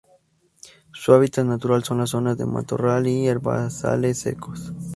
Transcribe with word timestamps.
Su 0.93 1.13
hábitat 1.13 1.45
natural 1.45 1.83
son 1.83 1.99
las 1.99 2.09
zonas 2.09 2.35
de 2.35 2.47
matorral 2.47 3.05
y 3.05 3.27
herbazales 3.27 4.17
secos. 4.17 4.73